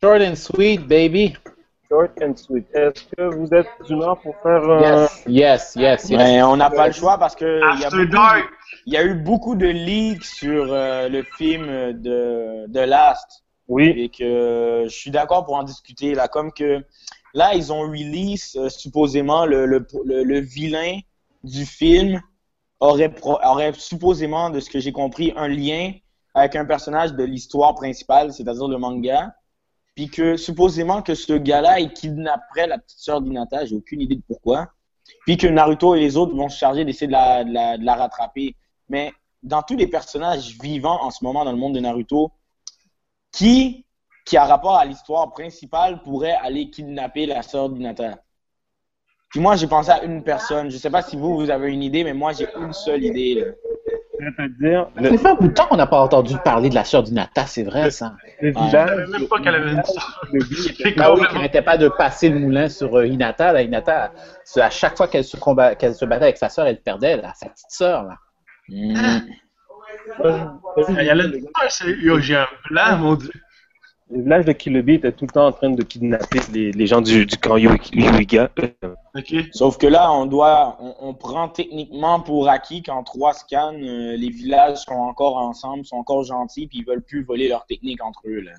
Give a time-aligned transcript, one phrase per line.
[0.00, 1.36] Short and sweet, baby.
[1.90, 2.66] Short and sweet.
[2.74, 6.18] Est-ce que vous êtes d'humeur pour faire euh, Yes, yes, yes, yes.
[6.18, 8.44] Mais on n'a pas le choix parce que il y, a After beaucoup- Dark!
[8.86, 13.44] il y a eu beaucoup de leaks sur euh, le film de, de Last.
[13.68, 16.26] Oui, Et que je suis d'accord pour en discuter là.
[16.26, 16.82] Comme que
[17.34, 20.98] là, ils ont release euh, supposément le, le, le, le vilain
[21.44, 22.20] du film
[22.80, 25.92] aurait, aurait supposément, de ce que j'ai compris, un lien
[26.34, 29.34] avec un personnage de l'histoire principale, c'est-à-dire le manga.
[29.94, 34.14] Puis que supposément que ce gars-là, il kidnapperait la petite sœur d'Inata, j'ai aucune idée
[34.14, 34.68] de pourquoi.
[35.26, 37.84] Puis que Naruto et les autres vont se charger d'essayer de la, de, la, de
[37.84, 38.54] la rattraper.
[38.88, 42.30] Mais dans tous les personnages vivants en ce moment dans le monde de Naruto,
[43.32, 43.86] qui,
[44.24, 48.22] qui a rapport à l'histoire principale, pourrait aller kidnapper la sœur d'Inata?
[49.30, 50.70] Puis moi, j'ai pensé à une personne.
[50.70, 53.34] Je sais pas si vous, vous avez une idée, mais moi, j'ai une seule idée.
[53.34, 53.52] Là.
[54.18, 56.70] je vais te dire, Ça fait un bout de temps qu'on n'a pas entendu parler
[56.70, 58.14] de la sœur d'Inata, c'est vrai ça.
[58.40, 58.54] le Ouais.
[58.54, 59.08] Je savais village.
[59.10, 60.22] même pas qu'elle avait une sœur.
[60.32, 60.40] le
[60.98, 63.52] Ah oui, qui n'arrêtait pas de passer le moulin sur euh, Hinata.
[63.52, 64.12] Là, Hinata,
[64.56, 67.32] à chaque fois qu'elle se, combat, qu'elle se battait avec sa sœur, elle perdait, là,
[67.34, 68.04] sa petite sœur.
[68.04, 68.14] Là.
[68.68, 69.20] Hmm.
[70.88, 71.32] Il y a le
[71.68, 73.30] c'est un blanc, mon dieu.
[74.10, 77.00] Le village de Kilobi était tout le temps en train de kidnapper les, les gens
[77.02, 78.50] du, du camp Yu- Yuiga.
[78.58, 79.34] Euh, Ok.
[79.52, 84.16] Sauf que là, on doit, on, on prend techniquement pour acquis qu'en trois scans, euh,
[84.16, 88.02] les villages sont encore ensemble, sont encore gentils, puis ils veulent plus voler leur technique
[88.02, 88.40] entre eux.
[88.40, 88.52] Là.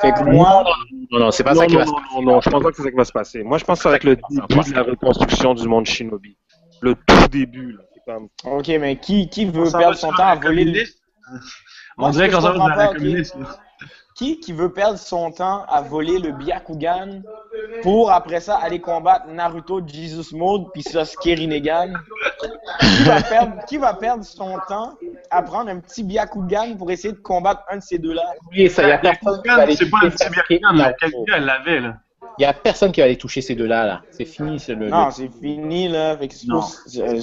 [0.00, 0.64] Fait que moi,
[1.10, 2.14] Non, non, c'est pas non, ça qui non, va se non, passer.
[2.16, 3.42] non, non, je pense pas que c'est ça qui va se passer.
[3.44, 6.36] Moi, je pense que ça va être le début de la reconstruction du monde shinobi.
[6.80, 7.82] Le tout début, là.
[7.94, 8.28] C'est comme...
[8.44, 10.84] ok, mais qui, qui veut perdre son temps à voler
[11.96, 13.36] On dirait qu'on s'en va dans la communiste.
[14.14, 17.22] Qui qui veut perdre son temps à voler le Byakugan
[17.82, 21.94] pour après ça aller combattre Naruto Jesus Mode puis Sasuke Rinnegan?
[22.80, 24.94] Qui va, perdre, qui va perdre son temps
[25.30, 28.22] à prendre un petit Byakugan pour essayer de combattre un de ces deux-là?
[28.50, 30.92] Oui, ça, il y a personne qui va aller C'est pas un toucher petit Byakugan.
[31.00, 31.94] Quelqu'un, l'avait, là.
[32.38, 33.86] Il y a personne qui va aller toucher ces deux-là.
[33.86, 34.00] Là.
[34.10, 34.58] C'est fini.
[34.58, 36.16] C'est le, Non, le- c'est fini, là.
[36.30, 36.60] C'est Non.
[36.60, 36.68] pour,
[37.04, 37.20] euh,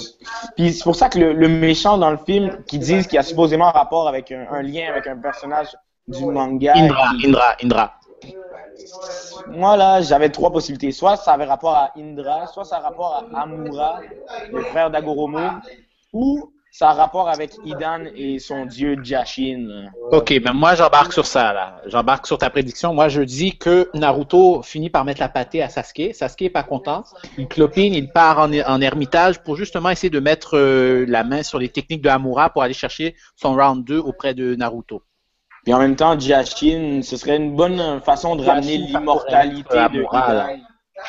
[0.55, 3.19] puis c'est pour ça que le, le méchant dans le film, qui disent qu'il y
[3.19, 5.67] a supposément rapport avec un, un lien avec un personnage
[6.09, 6.74] du manga.
[6.75, 7.94] Indra, qui- Indra, Indra.
[9.47, 10.92] Moi, là, j'avais trois possibilités.
[10.92, 14.00] Soit ça avait rapport à Indra, soit ça a rapport à Amura,
[14.52, 15.40] le frère d'Agoromo,
[16.14, 19.90] ou ça a rapport avec Idan et son dieu Jashin.
[20.12, 21.81] Ok, ben moi j'embarque sur ça là.
[21.88, 22.94] J'embarque sur ta prédiction.
[22.94, 26.14] Moi je dis que Naruto finit par mettre la pâtée à Sasuke.
[26.14, 27.03] Sasuke est pas content.
[27.40, 31.41] Il clopine, il part en, en ermitage pour justement essayer de mettre euh, la main
[31.41, 35.02] sur les techniques de Hamura pour aller chercher son round 2 auprès de Naruto.
[35.64, 40.52] Puis en même temps, Jashin, ce serait une bonne façon de ramener l'immortalité de là.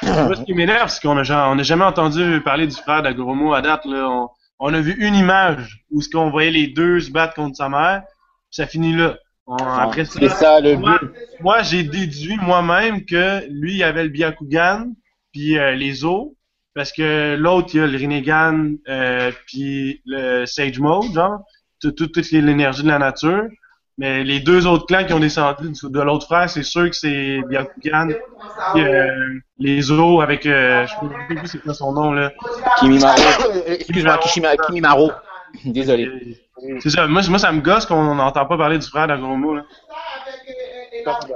[0.03, 0.27] Idan.
[0.27, 3.03] Moi, ce qui m'énerve, c'est qu'on a, ja- on a jamais entendu parler du frère
[3.03, 3.85] d'Agoromo à date.
[3.87, 4.09] Là.
[4.09, 4.29] On,
[4.61, 7.69] on a vu une image où ce qu'on voyait les deux se battre contre sa
[7.69, 9.17] mère, puis ça finit là.
[9.47, 11.01] On- après ça, C'est ça le moi,
[11.41, 14.87] moi, j'ai déduit moi-même que lui, il avait le Byakugan,
[15.33, 16.29] puis euh, les os,
[16.75, 21.41] parce que l'autre, il y a le Rinnegan, euh, puis le Sage Mode, genre,
[21.81, 23.43] tout- tout- toute l'énergie de la nature.
[24.01, 27.41] Mais les deux autres clans qui ont descendu de l'autre frère, c'est sûr que c'est
[27.49, 28.09] Byakugan,
[28.73, 32.31] puis euh, les os avec, euh, je me rappelle plus c'est quoi son nom, là.
[32.79, 33.15] Kimimaro.
[33.67, 35.13] Excuse-moi, Kishima- Kimimaro.
[35.67, 36.39] Désolé.
[36.81, 39.63] C'est ça, moi, moi ça me gosse qu'on n'entend pas parler du frère d'Agoromo, là.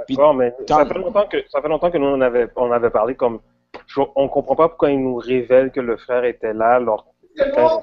[0.09, 2.73] D'accord, mais Quand- ça fait longtemps que ça fait longtemps que nous on avait on
[2.73, 3.41] avait parlé comme
[3.87, 7.07] je- on comprend pas pourquoi ils nous révèlent que le frère était là alors
[7.55, 7.83] quand-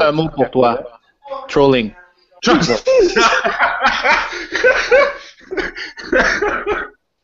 [0.00, 0.80] Un mot pour toi.
[1.48, 1.92] Trolling.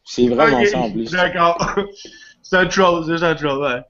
[0.04, 1.10] C'est vraiment Ok, ça en plus.
[1.10, 1.74] D'accord.
[2.42, 3.82] c'est un troll, c'est un troll, ouais.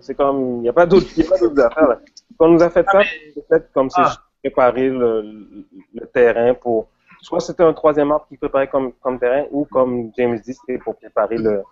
[0.00, 1.88] C'est comme il n'y a pas d'autres il y a pas d'autres affaires.
[1.88, 2.00] Là.
[2.38, 3.00] Quand on nous a fait ça,
[3.34, 4.12] c'est peut-être comme si Ah.
[4.12, 6.88] je préparais le terrain pour
[7.22, 10.78] soit c'était un troisième arbre qui préparait comme comme terrain ou comme James dit c'était
[10.78, 11.62] pour préparer le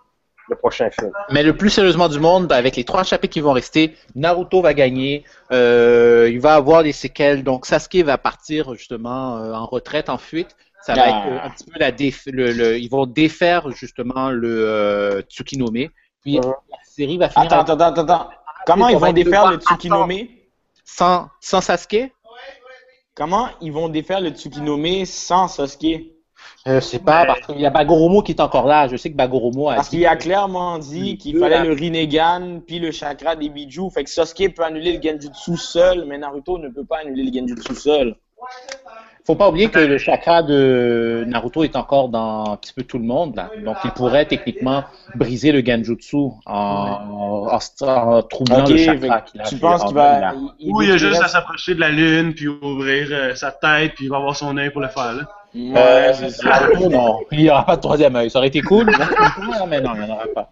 [0.49, 1.11] le prochain film.
[1.31, 4.73] Mais le plus sérieusement du monde, avec les trois chapitres qui vont rester, Naruto va
[4.73, 10.09] gagner, euh, il va avoir des séquelles, donc Sasuke va partir justement euh, en retraite,
[10.09, 10.55] en fuite.
[10.81, 11.07] Ça va Ah.
[11.09, 15.21] être euh, un petit peu la déf le, le- ils vont défaire justement le euh,
[15.21, 15.89] Tsukinome.
[16.21, 16.53] Puis la
[16.83, 18.29] série va finir Attends, attends, attends, attends.
[18.67, 20.13] Comment ils vont défaire le Tsukinome?
[20.83, 22.11] sans, sans Sasuke?
[23.15, 26.11] Comment ils vont défaire le Tsukinome sans Sasuke?
[26.67, 28.87] Euh, sais pas, parce qu'il y a Bagoromo qui est encore là.
[28.87, 32.79] Je sais que Bagoromo a Parce qu'il a clairement dit qu'il fallait le Rinnegan puis
[32.79, 33.89] le chakra des Biju.
[33.93, 37.31] Fait que Sasuke peut annuler le Genjutsu seul, mais Naruto ne peut pas annuler le
[37.39, 38.15] Genjutsu seul.
[39.25, 42.97] Faut pas oublier que le chakra de Naruto est encore dans un petit peu tout
[42.99, 43.35] le monde.
[43.35, 43.49] Là.
[43.63, 44.83] Donc, il pourrait techniquement
[45.15, 47.47] briser le Genjutsu en, en,
[47.87, 49.21] en troublant le chakra.
[49.21, 50.33] qu'il a tu penses en qu'il va.
[50.59, 53.93] il- Ou il a juste à s'approcher de la lune, puis ouvrir euh, sa tête,
[53.95, 55.13] puis il va avoir son œil pour le faire.
[55.13, 55.23] Là.
[55.55, 56.49] Ouais, c'est ça.
[56.49, 57.19] Naruto, non.
[57.31, 58.29] Il n'y aura pas de troisième œil.
[58.29, 58.85] Ça aurait été cool.
[59.69, 60.49] mais non, il n'y en aura pas.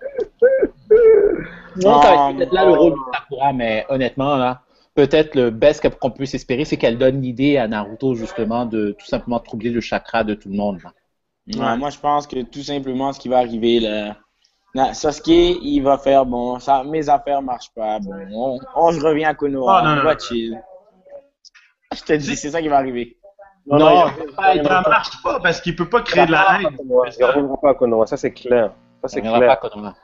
[1.76, 4.62] Non, ça aurait été peut-être là le rôle de Sakura, mais honnêtement, là,
[4.96, 9.06] peut-être le best qu'on peut s'espérer, c'est qu'elle donne l'idée à Naruto, justement, de tout
[9.06, 10.80] simplement troubler le chakra de tout le monde.
[10.84, 10.92] là.
[11.48, 14.16] Ouais, moi, je pense que tout simplement, ce qui va arriver, là.
[14.94, 18.00] Sasuke, il va faire bon, ça, mes affaires marchent pas.
[18.00, 20.20] Bon, on, on- je reviens à Konoha, Ah, non, non, on va non.
[20.20, 20.60] chill.
[21.96, 23.18] Je te dis, c'est ça qui va arriver.
[23.66, 26.32] Non, Non, non, il il pas Ça marche pas parce qu'il peut pas créer de
[26.32, 26.78] la haine.
[26.86, 28.72] ne reviendra pas à Konoha, ça c'est clair.
[29.02, 29.60] Ça c'est Il n'y aura clair.
[29.60, 29.96] pas Konoha.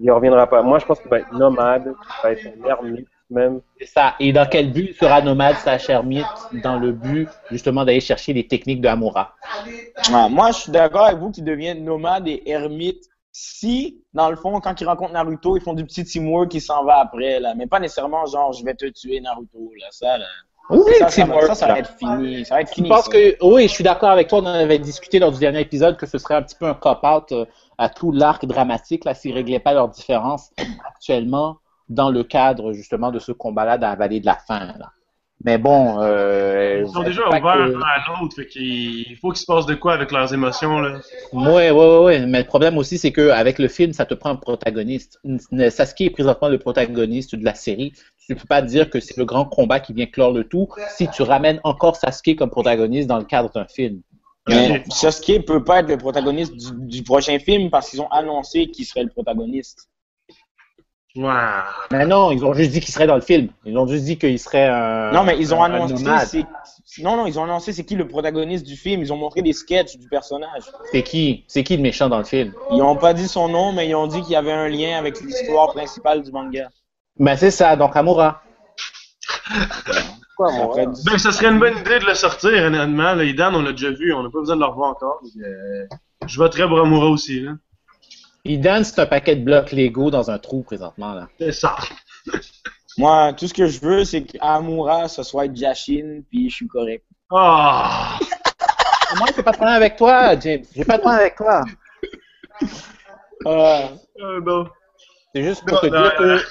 [0.00, 0.62] Il ne reviendra pas.
[0.62, 3.60] Moi je pense qu'il va être nomade, il va être un ermite même.
[3.80, 4.14] C'est ça.
[4.20, 6.26] Et dans quel but sera nomade slash ermite
[6.62, 9.34] Dans le but, justement, d'aller chercher les techniques de Amura.
[9.66, 14.36] Ouais, moi, je suis d'accord avec vous qu'ils deviennent nomades et ermites si, dans le
[14.36, 17.54] fond, quand ils rencontrent Naruto, ils font du petit teamwork qui s'en va après, là.
[17.56, 19.86] Mais pas nécessairement genre, je vais te tuer Naruto, là.
[19.90, 20.26] Ça, là.
[20.70, 22.44] Oui, Ça, ça, va, ça, ça va être fini.
[22.44, 24.38] Ça va être Je pense que, oui, je suis d'accord avec toi.
[24.38, 26.74] On en avait discuté lors du dernier épisode que ce serait un petit peu un
[26.74, 27.44] cop-out euh,
[27.78, 30.50] à tout l'arc dramatique là, s'ils ne réglaient pas leurs différences
[30.88, 34.60] actuellement dans le cadre justement de ce combat-là dans la vallée de la fin.
[34.78, 34.92] Là.
[35.44, 39.30] Mais bon, euh, Ils sont je déjà ouverts que- l'un à l'autre, fait qu'il faut
[39.30, 40.78] qu'il se passe de quoi avec leurs émotions.
[40.80, 41.00] Là.
[41.32, 42.26] Ouais, ouais, ouais, ouais.
[42.26, 45.20] Mais le problème aussi, c'est qu'avec le film, ça te prend un protagoniste.
[45.70, 47.92] Sasuke est présentement le protagoniste de la série?
[48.24, 50.68] Tu ne peux pas dire que c'est le grand combat qui vient clore le tout
[50.96, 54.00] si tu ramènes encore Sasuke comme protagoniste dans le cadre d'un film.
[54.48, 58.66] Mais Sasuke peut pas être le protagoniste du, du prochain film parce qu'ils ont annoncé
[58.68, 59.88] qu'il serait le protagoniste.
[61.14, 61.30] Ouais.
[61.90, 63.48] Mais non, ils ont juste dit qu'il serait dans le film.
[63.66, 65.12] Ils ont juste dit qu'il serait un.
[65.12, 66.44] Non, mais ils ont annoncé.
[67.02, 69.02] Non, non, ils ont annoncé c'est qui le protagoniste du film.
[69.02, 70.62] Ils ont montré des sketchs du personnage.
[70.90, 71.44] C'est qui?
[71.48, 72.54] C'est qui le méchant dans le film?
[72.70, 74.98] Ils ont pas dit son nom, mais ils ont dit qu'il y avait un lien
[74.98, 76.68] avec l'histoire principale du manga.
[77.18, 78.42] Ben c'est ça, donc Amura.
[80.36, 80.50] Quoi,
[81.04, 83.20] Ben, ça serait une bonne idée de le sortir, honnêtement.
[83.20, 85.20] Idan, on l'a déjà vu, on n'a pas besoin de le revoir encore.
[85.36, 85.86] Euh,
[86.26, 87.40] je voterais pour Amura aussi.
[87.40, 87.52] Là.
[88.44, 91.14] Idan, c'est un paquet de blocs Lego dans un trou présentement.
[91.14, 91.28] là.
[91.38, 91.76] C'est ça.
[92.98, 97.04] Moi, tout ce que je veux, c'est qu'Amura, ce soit Jashin, puis je suis correct.
[97.30, 98.18] Ah!
[99.16, 100.62] Moi, j'ai pas de problème avec toi, James.
[100.74, 101.62] J'ai pas de problème avec toi.
[103.46, 103.88] Ah,
[104.20, 104.66] Euh, non.
[105.34, 106.38] C'est juste pour te Non, dire non, non.
[106.38, 106.44] que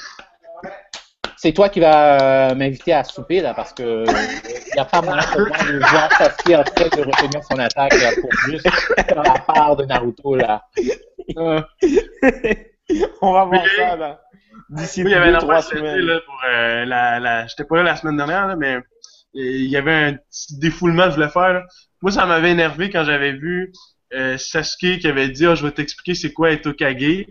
[1.37, 5.01] c'est toi qui vas euh, m'inviter à souper là, parce que il n'y a pas
[5.01, 8.69] moyen pour moi de voir Sasuke en train de retenir son attaque là, pour juste
[8.69, 10.63] faire la part de Naruto là.
[11.37, 11.61] Euh,
[13.21, 14.21] On va voir ça, là.
[14.69, 15.99] D'ici oui, il y avait deux, trois semaines.
[15.99, 17.47] là, pour euh, la, la...
[17.47, 18.77] J'étais pas là la semaine dernière, là, mais
[19.33, 21.53] il y avait un petit défoulement que je voulais faire.
[21.53, 21.63] là.
[22.01, 23.71] Moi, ça m'avait énervé quand j'avais vu
[24.13, 27.25] euh, Sasuke qui avait dit Ah, je vais t'expliquer c'est quoi être Okage.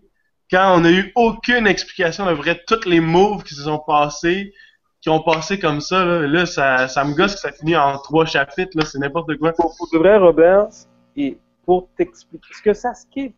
[0.51, 4.53] Quand on n'a eu aucune explication de vrai, toutes les moves qui se sont passés,
[5.01, 7.99] qui ont passé comme ça, là, là ça, ça me gosse que ça finit en
[7.99, 9.53] trois chapitres, là, c'est n'importe quoi.
[9.53, 10.69] Pour, pour de vrai, Robert,
[11.17, 13.33] et pour t'expliquer ce que Sasuke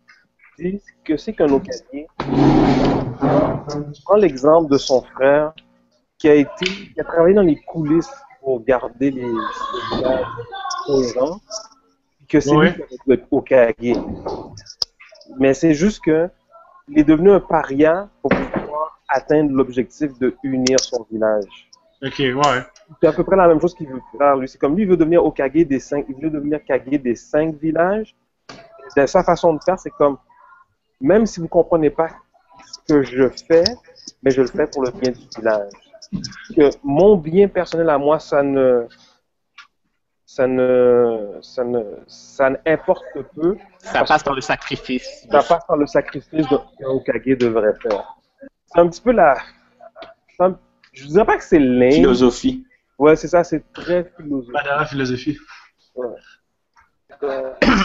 [0.58, 1.82] dit, que c'est qu'un Okage,
[3.22, 5.52] je prends l'exemple de son frère
[6.19, 8.10] qui a été, qui a travaillé dans les coulisses
[8.40, 9.31] pour garder les,
[10.87, 11.40] cohérents,
[12.28, 12.70] que c'est Oui.
[13.06, 13.96] lui qui Okage.
[15.38, 16.28] Mais c'est juste que
[16.88, 21.70] il est devenu un paria pour pouvoir atteindre l'objectif de unir son village.
[22.02, 22.62] Ok, ouais.
[23.00, 24.49] C'est à peu près la même chose qu'il veut faire, lui.
[24.49, 27.54] C'est comme lui, il veut devenir Okage des cinq, il veut devenir Kage des cinq
[27.61, 28.14] villages.
[28.97, 30.18] De sa façon de faire, c'est comme,
[31.02, 32.09] même si vous comprenez pas
[32.73, 33.64] ce que je fais,
[34.23, 35.71] mais je le fais pour le bien du village.
[36.56, 38.87] Que mon bien personnel à moi, ça ne,
[40.26, 43.04] ça ne, ça ne, ça n'importe
[43.35, 43.56] peu.
[43.78, 45.26] Ça passe par le sacrifice.
[45.30, 48.16] Ça passe par le sacrifice qu'un Okage devrait faire.
[48.66, 49.37] C'est un petit peu la,
[50.38, 50.59] un-
[50.92, 51.92] je dirais pas que c'est lame.
[51.92, 52.66] Philosophie.
[52.99, 54.52] Ouais, c'est ça, c'est très philosophique.
[54.52, 55.38] Pas de la philosophie.
[55.99, 56.02] Euh,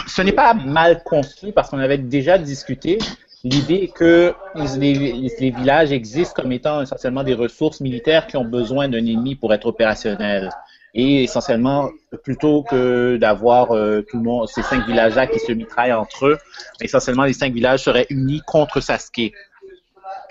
[0.06, 2.98] ce n'est pas mal conçu parce qu'on avait déjà discuté
[3.44, 8.98] l'idée que les villages existent comme étant essentiellement des ressources militaires qui ont besoin d'un
[8.98, 10.50] ennemi pour être opérationnels.
[10.94, 11.90] Et essentiellement,
[12.24, 16.38] plutôt que d'avoir euh, tout le monde, ces cinq villages-là qui se mitraillent entre eux,
[16.80, 19.32] essentiellement les cinq villages seraient unis contre Sasuke.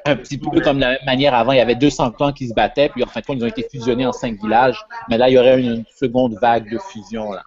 [0.06, 2.48] Un petit peu comme de la même manière avant, il y avait 200 clans qui
[2.48, 4.84] se battaient, puis en fin de compte, ils ont été fusionnés en cinq villages.
[5.10, 7.32] Mais là, il y aurait une, une seconde vague de fusion.
[7.32, 7.44] Là.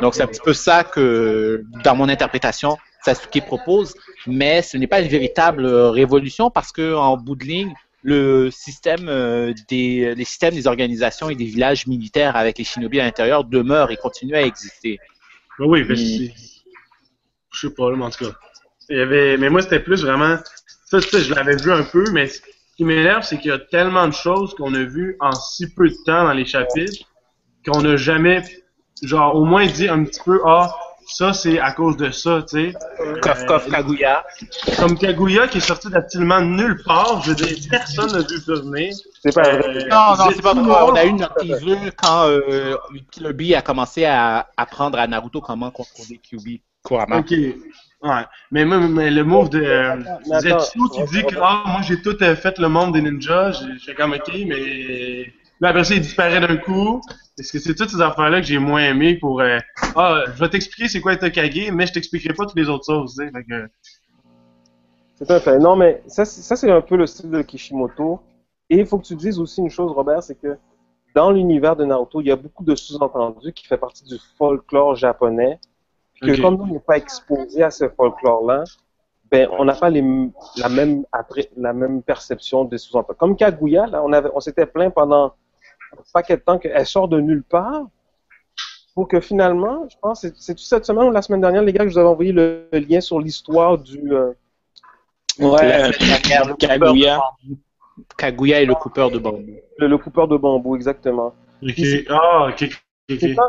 [0.00, 3.94] Donc, c'est un petit peu ça que, dans mon interprétation, Sasuke propose,
[4.26, 7.72] mais ce n'est pas une véritable euh, révolution parce que en bout de ligne,
[8.02, 13.00] le système euh, des les systèmes des organisations et des villages militaires avec les shinobi
[13.00, 14.98] à l'intérieur demeurent et continuent à exister.
[15.58, 16.32] Ben oui, ben c'est-
[17.52, 18.32] je sais pas, mais en tout cas.
[18.88, 20.36] Il y avait, mais moi, c'était plus vraiment,
[20.86, 22.40] ça, ça, je l'avais vu un peu, mais ce
[22.76, 25.88] qui m'énerve, c'est qu'il y a tellement de choses qu'on a vues en si peu
[25.88, 27.06] de temps dans les chapitres,
[27.64, 28.42] qu'on n'a jamais,
[29.02, 30.70] genre, au moins dit un petit peu, ah,
[31.06, 32.74] ça, c'est à cause de ça, tu sais.
[33.20, 34.24] Kof Kof Kaguya.
[34.78, 38.52] Comme Kaguya qui est sorti d'absolument nulle part, je veux dire, personne n'a vu ça
[38.54, 38.94] venir.
[39.22, 39.76] C'est pas vrai.
[39.76, 40.82] Euh, Non, non, c'est pas vrai.
[40.84, 42.76] On a eu notre teaser quand euh,
[43.10, 47.16] Killer Bee a commencé à apprendre à Naruto comment contrôler Kyuubi couramment.
[47.18, 47.32] Ok.
[48.02, 48.22] Ouais.
[48.50, 49.96] Mais, mais le move de euh.
[50.40, 53.78] Zetsu qui dit que ah, moi j'ai tout euh, fait le monde des ninjas, j'ai-
[53.78, 55.30] je fais comme ok, mais
[55.60, 57.00] là après ça il disparaît d'un coup.
[57.38, 59.58] Est-ce que c'est toutes ces affaires-là que j'ai moins aimé pour euh,
[59.96, 62.84] Ah, je vais t'expliquer c'est quoi être Kage, mais je t'expliquerai pas toutes les autres
[62.84, 63.30] choses, tu sais.
[63.32, 63.68] Fait que,
[65.16, 65.58] C'est un fait.
[65.58, 68.20] Non, mais ça, c'est- un peu le style de Kishimoto.
[68.68, 70.56] Et il faut que tu dises aussi une chose, Robert, c'est que
[71.14, 74.94] dans l'univers de Naruto, il y a beaucoup de sous-entendus qui fait partie du folklore
[74.94, 75.58] japonais.
[76.22, 76.40] Que Ok.
[76.42, 78.64] comme nous, on n'est pas exposé à ce folklore-là,
[79.30, 80.04] ben, on n'a pas les,
[80.58, 83.16] la, même, après, la même perception des sous-entendus.
[83.18, 85.32] Comme Kaguya, là, on, avait, on s'était plaint pendant
[86.12, 87.86] paquet de temps qu'elle sort de nulle part.
[88.94, 91.84] Pour que finalement, je pense, c'est- c'est cette semaine ou la semaine dernière, les gars,
[91.84, 94.32] que je vous avais envoyé le, le lien sur l'histoire du, euh,
[95.38, 97.16] Ouais, dernière, le coupeur de Kaguya.
[97.18, 97.58] bambou.
[98.16, 99.54] Kaguya et le coupeur de bambou.
[99.78, 101.34] le, le coupeur de bambou, exactement.
[102.08, 102.68] Ah, ok,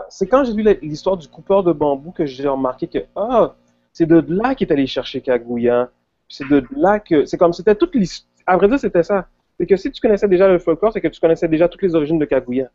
[0.10, 3.56] C'est quand, j'ai lu l'histoire du coupeur de bambou que j'ai remarqué que ah,
[3.94, 5.90] c'est de là qu'il est allé chercher Kaguya.
[6.30, 8.30] C'est de là que c'est comme c'était toute l'histoire.
[8.46, 9.28] À vrai dire, c'était ça.
[9.62, 11.94] C'est que si tu connaissais déjà le folklore, c'est que tu connaissais déjà toutes les
[11.94, 12.70] origines de Kaguya.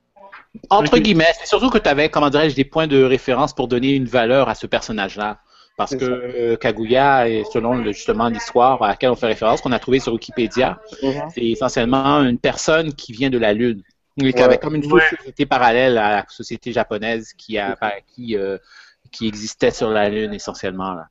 [0.71, 3.95] Entre guillemets, c'est surtout que tu avais, comment dirais-je, des points de référence pour donner
[3.97, 5.41] une valeur à ce personnage-là.
[5.77, 9.73] Parce que euh, Kaguya, est, selon le- justement l'histoire à laquelle on fait référence, qu'on
[9.73, 10.79] a trouvé sur Wikipédia,
[11.35, 13.83] c'est essentiellement une personne qui vient de la Lune.
[14.17, 14.41] Qui Ouais.
[14.43, 15.03] avait comme une Ouais.
[15.11, 17.77] société parallèle à la société japonaise qui, a,
[18.15, 18.59] qui, euh,
[19.11, 20.93] qui existait sur la Lune essentiellement.
[20.95, 21.09] Là.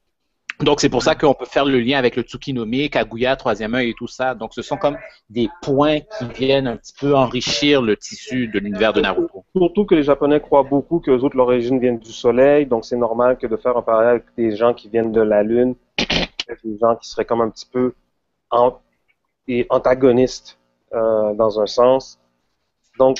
[0.62, 3.89] Donc c'est pour ça qu'on peut faire le lien avec le Tsukinome, Kaguya, Troisième œil
[3.89, 4.35] et tout ça.
[4.35, 4.97] Donc ce sont comme
[5.29, 9.43] des points qui viennent un petit peu enrichir le tissu de l'univers de Naruto.
[9.55, 12.95] Surtout que les Japonais croient beaucoup que les autres l'origine viennent du Soleil, donc c'est
[12.95, 16.77] normal que de faire un parallèle avec des gens qui viennent de la Lune, des
[16.79, 17.93] gens qui seraient comme un petit peu
[19.69, 20.57] antagonistes
[20.93, 22.17] euh, dans un sens.
[22.97, 23.17] Donc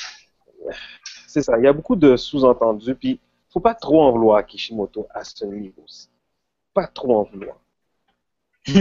[1.28, 1.58] c'est ça.
[1.58, 3.20] Il y a beaucoup de sous-entendus, puis
[3.52, 6.10] faut pas trop en vouloir à Kishimoto à ce niveau-ci.
[6.76, 7.56] Pas trop en vouloir.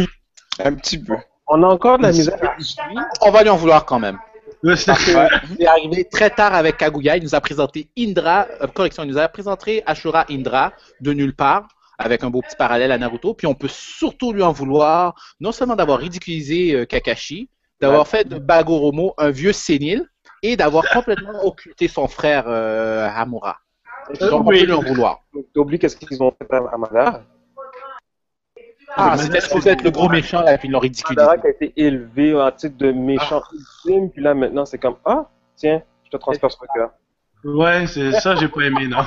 [0.59, 1.17] Un petit peu.
[1.47, 2.39] On a encore de la misère.
[3.23, 4.19] On va lui en vouloir quand même.
[4.63, 4.71] Il
[5.61, 7.17] est arrivé très tard avec Kaguya.
[7.17, 11.35] Il nous a présenté Indra, euh, correction, il nous a présenté Ashura Indra de nulle
[11.35, 13.35] part, avec un beau petit parallèle à Naruto.
[13.35, 17.49] Puis on peut surtout lui en vouloir, non seulement d'avoir ridiculisé euh, Kakashi,
[17.81, 20.09] d'avoir fait de Bagoromo un vieux sénile,
[20.43, 23.59] et d'avoir complètement occulté son frère euh, Hamura.
[24.21, 25.21] Donc on peut lui en vouloir.
[25.55, 27.23] T'oublies qu'est-ce qu'ils ont fait à Madara?
[28.97, 31.21] Ah, c'était supposé être le gros méchant, là, puis ils l'ont ridiculisé.
[31.21, 34.97] Madara qui a été élevé en titre de méchant ultime, puis là maintenant c'est comme
[35.05, 36.91] ah tiens, je te transfère ce cœur.
[37.45, 39.05] Ouais, c'est ça, j'ai pas aimé, non.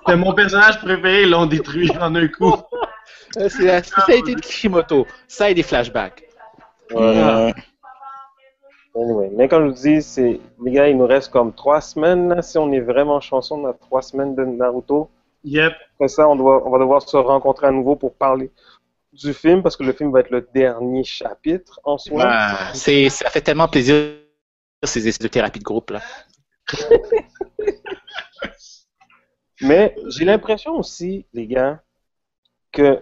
[0.00, 2.54] C'était mon personnage préféré, ils l'ont détruit en un coup.
[3.38, 5.06] Euh, C'est la spécialité de Kishimoto.
[5.26, 6.22] Ça et des flashbacks.
[6.92, 7.50] Euh,
[8.94, 12.28] Anyway, mais comme je vous dis, c'est les gars, il nous reste comme trois semaines
[12.30, 15.08] là, si on est vraiment chanceux, on a trois semaines de Naruto.
[15.44, 15.72] Yep.
[15.94, 18.50] Après ça, on doit, on va devoir se rencontrer à nouveau pour parler
[19.18, 22.24] du film parce que le film va être le dernier chapitre en soi.
[22.26, 24.16] Ah, c'est, ça fait tellement plaisir
[24.82, 26.00] ces essais de thérapie de groupe là.
[29.60, 31.82] Mais j'ai l'impression aussi, les gars,
[32.70, 33.00] que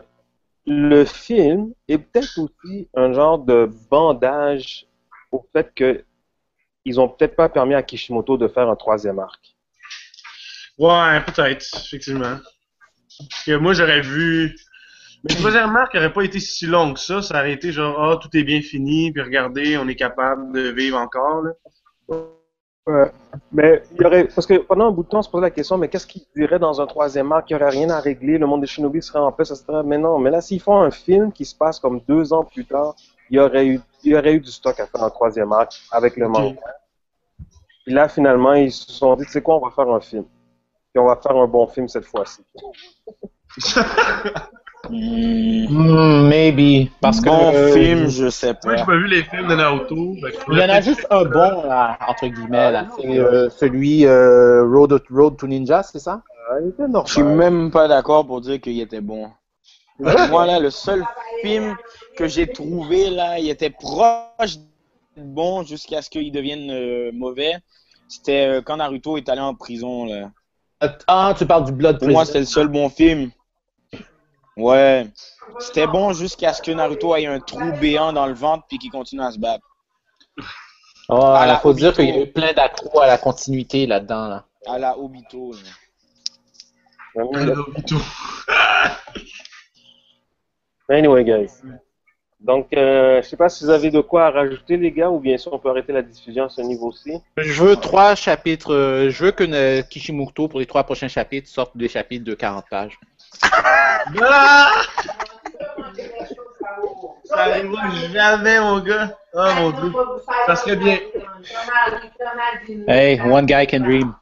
[0.67, 4.87] le film est peut-être aussi un genre de bandage
[5.31, 6.05] au fait que
[6.85, 9.57] ils ont peut-être pas permis à Kishimoto de faire un troisième arc.
[10.79, 12.39] Ouais, peut-être, effectivement.
[13.19, 14.57] Parce que moi, j'aurais vu.
[15.27, 17.21] Mais le troisième arc n'aurait pas été si long que ça.
[17.21, 20.69] Ça aurait été genre, ah, tout est bien fini, puis regardez, on est capable de
[20.71, 21.53] vivre encore, là.
[22.87, 23.11] Ouais.
[23.51, 25.51] Mais il y aurait, parce que pendant un bout de temps, on se posait la
[25.51, 27.51] question, mais qu'est-ce qu'il dirait dans un troisième arc?
[27.51, 29.83] Il n'y aurait rien à régler, le monde des shinobi serait en paix, ça serait,
[29.83, 32.65] mais non, mais là, s'ils font un film qui se passe comme deux ans plus
[32.65, 32.95] tard,
[33.29, 35.73] il y aurait eu, il y aurait eu du stock à faire un troisième arc
[35.91, 36.61] avec le manga.
[37.85, 40.25] Puis là, finalement, ils se sont dit, tu sais quoi, on va faire un film.
[40.93, 42.45] Puis on va faire un bon film cette fois-ci.
[44.91, 46.91] hmm, maybe.
[47.01, 48.93] Parce que bon euh, film, je sais Moi, j'ai pas.
[48.93, 50.15] pas vu les films de Naruto.
[50.51, 52.87] Il y en a juste un bon là, entre guillemets là.
[52.97, 56.23] C'est euh, celui euh, Road, Road to Ninja, c'est ça?
[56.51, 59.29] Ah, il était Je suis même pas d'accord pour dire qu'il était bon.
[59.99, 61.03] Moi, là, le seul
[61.43, 61.75] film
[62.17, 64.59] que j'ai trouvé, là, il était proche
[65.17, 67.55] bon jusqu'à ce qu'il devienne euh, mauvais,
[68.09, 70.05] c'était euh, quand Naruto est allé en prison.
[70.05, 70.31] Là.
[71.07, 73.31] Ah, tu parles du Blood Pour moi, c'était le seul bon film.
[74.57, 75.07] Ouais.
[75.59, 78.91] C'était bon jusqu'à ce que Naruto ait un trou béant dans le ventre puis qu'il
[78.91, 79.65] continue à se battre.
[81.09, 84.29] Oh, À la faut dire qu'il y a eu plein d'accros à la continuité là-dedans.
[84.29, 84.45] Là.
[84.67, 85.53] À la Obito.
[87.15, 87.23] là.
[87.25, 87.97] Obito.
[90.89, 91.51] Anyway, guys.
[92.39, 95.19] Donc, euh, je sais pas si vous avez de quoi à rajouter, les gars, ou
[95.19, 97.21] bien si on peut arrêter la diffusion à ce niveau-ci.
[97.37, 98.73] Je veux trois chapitres.
[98.73, 102.67] euh, je veux que Kishimoto, pour les trois prochains chapitres, sorte des chapitres de 40
[102.71, 102.99] pages.
[104.21, 104.71] Ah!
[107.25, 109.11] Ça arrivera jamais, mon gars.
[109.35, 109.93] Oh mon dieu.
[110.47, 110.99] Ça serait bien.
[112.89, 114.15] Hey, one guy can dream.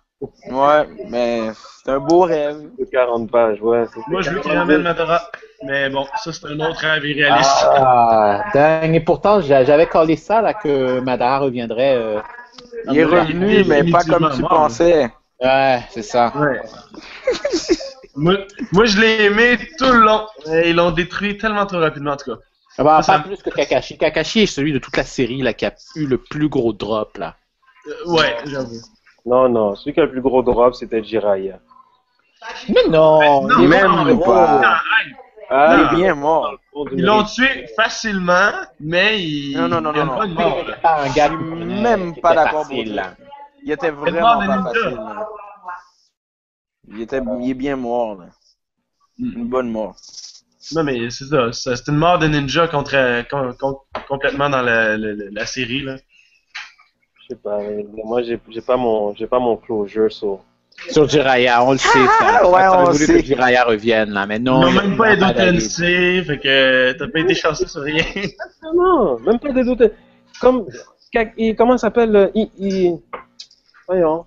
[0.51, 1.51] Ouais, mais
[1.85, 2.57] c'est un beau rêve.
[2.79, 3.85] De 40 pages, ouais.
[4.09, 5.21] Moi, je veux qu'il ramène Madara.
[5.63, 7.67] Mais bon, ça, c'est un autre rêve irréaliste.
[7.71, 8.95] Ah, dingue.
[8.95, 11.97] Et pourtant, j'a- j'avais collé ça, là, que Madara reviendrait.
[11.97, 12.21] euh,
[12.91, 15.11] Il est revenu, mais pas comme tu mort, pensais.
[15.43, 16.33] Ouais, c'est ça.
[16.37, 16.61] Ouais.
[18.17, 18.35] moi,
[18.73, 20.27] moi, je l'ai aimé tout le long.
[20.51, 22.41] Et ils l'ont détruit tellement trop rapidement, en tout cas.
[22.79, 23.99] Ah bah, Ça, pas ça- plus que Kakashi.
[23.99, 27.17] Kakashi est celui de toute la série là, qui a eu le plus gros drop.
[27.19, 27.37] là.
[27.87, 28.81] Euh, ouais, j'avoue.
[29.27, 31.59] Non, non, celui qui a le plus gros drop, c'était Jiraiya.
[32.69, 34.61] Mais non, Non, il est même pas.
[34.61, 34.65] gros.
[35.51, 36.55] Ah, Il est bien mort.
[36.93, 39.57] Ils l'ont tué facilement, mais ils.
[39.57, 42.67] Non, non, non, il non, bonne Mais mort, il pas un gars même pas d'accord.
[42.71, 45.01] Il était vraiment pas facile.
[46.89, 48.17] Il, était, il est bien mort.
[48.21, 48.27] Là.
[49.19, 49.97] Une bonne mort.
[50.75, 51.53] Non, mais c'est ça.
[51.53, 53.23] C'est une mort de ninja contre, euh,
[54.09, 55.97] complètement dans la, la, la- la série, là.
[57.23, 60.41] Je sais pas, mais moi, j'ai pas mon, j'ai pas mon closure sur.
[60.91, 61.89] Sur Jiraiya, on le sait.
[62.19, 62.41] Ça.
[62.43, 63.21] Ah, ouais, on voulu sait.
[63.21, 64.71] que Jiraiya revienne là, mais non.
[64.73, 65.59] Même pas vraiment d'aller.
[65.59, 68.03] Edo-Tensei, fait que t'as pas été chanceux sur rien.
[68.75, 69.85] Non, même pas des doutes.
[70.41, 70.67] Comme,
[71.57, 72.99] comment ça s'appelle il, il-
[73.87, 74.27] Voyons.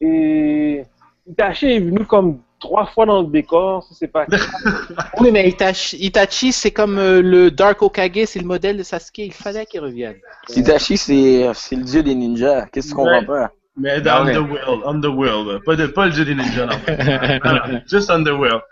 [0.00, 0.84] Et
[1.30, 4.26] Itachi est venu comme trois fois dans le décor, ça, c'est pas.
[5.20, 9.18] Oui, mais Itachi, Itachi c'est comme euh, le Dark Okage, c'est le modèle de Sasuke.
[9.18, 10.16] Il fallait qu'il revienne.
[10.48, 12.66] Itachi, c'est c'est le dieu des ninjas.
[12.72, 13.26] Qu'est-ce que tu comprends Ouais.
[13.26, 13.50] pas?
[13.76, 14.30] Mais dans ouais.
[14.36, 15.64] Underworld, Underworld.
[15.64, 16.78] Pas, de, pas le jeu des ninjas, non.
[17.44, 18.62] Non, non, Juste Underworld.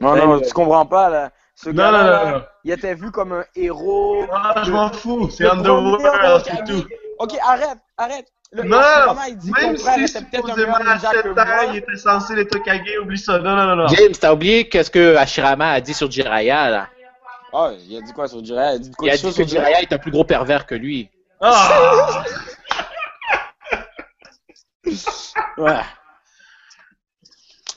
[0.00, 1.30] Non, non, tu comprends pas, là.
[1.56, 2.42] Ce Non, non, non, non.
[2.64, 4.24] il était vu comme un héros.
[4.32, 6.00] Ah, je m'en fous, c'est Underworld,
[6.44, 6.84] c'est tout.
[7.18, 8.26] Ok, arrête, arrête.
[8.56, 12.36] Que même si était peut-être un supposément à ninja 7 que ans, il était censé
[12.36, 13.38] les Tokage, oublie ça.
[13.38, 13.86] Non, non, non, non.
[13.88, 16.88] James, t'as oublié qu'est-ce que Hashirama a dit sur Jiraiya là?
[17.52, 18.72] Ah, il a dit quoi sur Jiraiya?
[18.72, 19.44] Il a dit quoi Il a de dit chose que?
[19.44, 19.82] Jiraiya?
[19.82, 21.08] Est un plus gros pervers que lui.
[21.40, 22.24] Ah!
[25.56, 25.80] Ouais.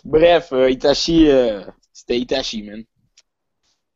[0.03, 1.61] Bref, euh, Itachi, euh,
[1.93, 2.83] c'était Itachi, man.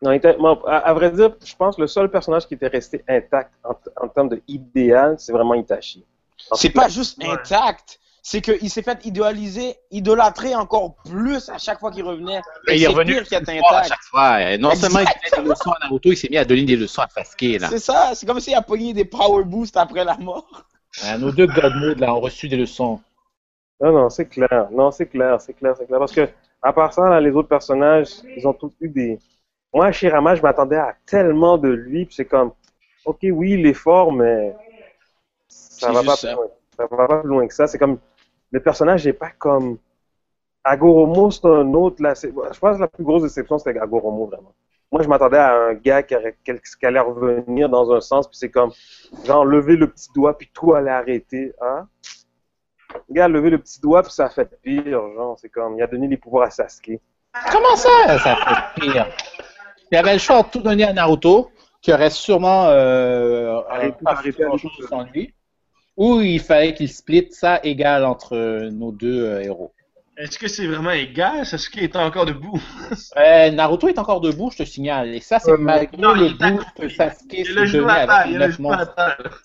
[0.01, 2.55] Non, il était- bon, à, à vrai dire, je pense que le seul personnage qui
[2.55, 6.05] était resté intact en, en termes de idéal, c'est vraiment Itachi.
[6.53, 7.29] C'est pas juste Ouais.
[7.29, 12.41] intact, c'est qu'il s'est fait idéaliser, idolâtrer encore plus à chaque fois qu'il revenait.
[12.67, 13.87] Et il est c'est revenu pire qu'il à intact.
[13.89, 14.41] chaque fois.
[14.41, 16.75] Et Non seulement il donnait des leçons à Naruto, il s'est mis à donner des
[16.75, 17.67] leçons à Sasuke là.
[17.69, 20.65] C'est ça, c'est comme s'il a pogné des power boosts après la mort.
[21.19, 22.99] Nos deux God Mode là ont reçu des leçons.
[23.79, 24.67] Non, non, c'est clair.
[24.71, 25.97] Non, c'est clair, c'est clair, c'est clair.
[25.97, 26.29] Parce que,
[26.61, 29.17] à part ça, là, les autres personnages, ils ont tous eu des.
[29.73, 32.51] Moi, Shirama, je m'attendais à tellement de lui, puis c'est comme,
[33.05, 34.53] ok, oui, il est fort, mais
[35.87, 36.27] ça va pas ça.
[36.29, 36.47] plus loin.
[36.77, 37.67] Ça va pas plus loin que ça.
[37.67, 37.97] C'est comme,
[38.51, 39.77] le personnage n'est pas comme.
[40.63, 42.13] Agoromo, c'est un autre, là.
[42.15, 44.53] c'est- Je pense que la plus grosse déception, c'était Agoromo, vraiment.
[44.91, 46.13] Moi, je m'attendais à un gars qui,
[46.83, 48.71] allait revenir dans un sens, puis c'est comme,
[49.25, 51.53] genre, lever le petit doigt, puis tout allait arrêter.
[51.61, 51.87] Hein?
[53.09, 54.83] Le gars a levé le petit doigt, puis ça a fait pire,
[55.15, 56.99] genre, c'est comme, il a donné les pouvoirs à Sasuke.
[57.51, 59.07] Comment ça, ça fait pire
[59.91, 61.49] Il avait le choix de tout donner à Naruto,
[61.81, 64.87] qui aurait sûrement euh, Arrêté- arrêté grand-chose tout.
[64.87, 65.33] sans lui,
[65.97, 69.73] ou il fallait qu'il split ça égal entre euh, nos deux euh, héros.
[70.17, 71.45] Est-ce que c'est vraiment égal?
[71.45, 72.61] Sasuke est encore debout?
[73.17, 75.15] Euh, Naruto est encore debout, je te signale.
[75.15, 77.33] Et ça, c'est Ouais, malgré non, le boost que Sasuke
[77.89, 78.95] à terre, avec il les a le neuf genou à monstres.
[78.95, 79.41] terre.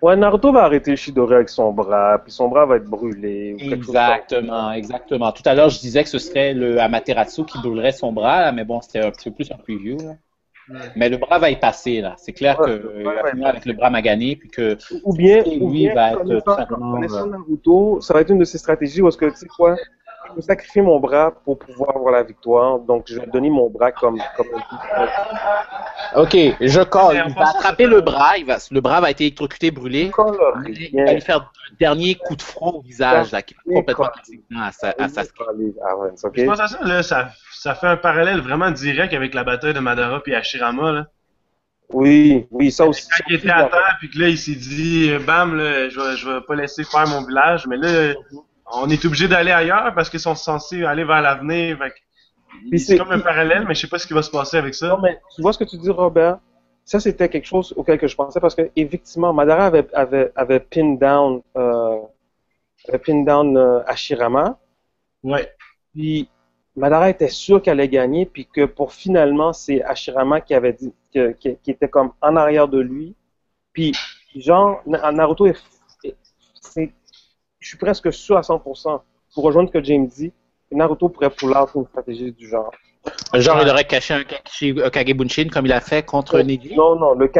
[0.00, 3.54] Ouais, Naruto va arrêter Shidori avec son bras, puis son bras va être brûlé.
[3.54, 5.32] Ou quelque chose Exactement, exactement.
[5.32, 8.52] Tout à l'heure, je disais que ce serait le Amaterasu qui brûlerait son bras, là,
[8.52, 9.96] mais bon, c'était un petit peu plus un preview.
[9.98, 10.14] là.
[10.96, 12.14] Mais le bras va y passer, là.
[12.18, 14.76] C'est clair Ouais, qu'il le va finir avec le bras magané, puis que.
[15.04, 18.30] Ou bien, ou lui bien, va être tout simplement, connaissant euh, Naruto, ça va être
[18.30, 19.76] une de ses stratégies où est-ce que, tu sais quoi,
[20.30, 23.70] je vais sacrifier mon bras pour pouvoir avoir la victoire, donc je vais donner mon
[23.70, 24.46] bras comme, comme
[26.16, 27.22] Ok, je colle.
[27.28, 30.10] Il va attraper le bras, il va, le bras va être électrocuté, brûlé.
[30.66, 34.06] Il va lui faire un dernier coup de front au visage, là, qui Bien complètement
[34.60, 35.34] à, sa, à Sasuke.
[35.82, 36.10] Ah ouais.
[36.34, 39.74] Je pense à ça, là, ça, ça fait un parallèle vraiment direct avec la bataille
[39.74, 41.06] de Madara et Hashirama, là.
[41.90, 43.08] Oui, oui, ça aussi.
[43.08, 45.98] Quand il était à terre, puis que là, il s'est dit, euh, bam, là, je
[45.98, 48.14] vais, je vais pas laisser faire mon village, mais là,
[48.74, 51.78] on est obligé d'aller ailleurs parce qu'ils sont censés aller vers l'avenir.
[52.70, 54.74] C'est c'est- comme un parallèle, mais je sais pas ce qui va se passer avec
[54.74, 54.88] ça.
[54.88, 56.38] Non, mais tu vois ce que tu dis, Robert?
[56.84, 60.60] Ça, c'était quelque chose auquel que je pensais parce que, effectivement, Madara avait, avait, avait
[60.60, 61.98] pin down, euh,
[62.88, 64.58] avait pin down euh, Hashirama.
[65.22, 65.50] Ouais.
[65.94, 66.28] Puis
[66.78, 70.92] Madara était sûr qu'elle allait gagner, puis que pour finalement, c'est Hashirama qui avait dit,
[71.12, 73.14] que- qui, qui était comme en arrière de lui.
[73.72, 73.92] Puis,
[74.34, 75.56] genre, Na- Naruto est,
[77.60, 79.00] je suis presque sûr à 100%,
[79.34, 80.32] pour rejoindre ce que James dit,
[80.70, 82.70] que Naruto pourrait pull out une stratégie du genre.
[83.34, 86.74] Genre, il aurait caché un, un Kagebunshin comme il a fait contre Neji?
[86.74, 87.30] Non, non, le,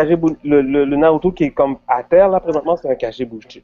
[0.44, 3.60] le, le, le Naruto qui est comme à terre, là, présentement, c'est un Kagebunshin.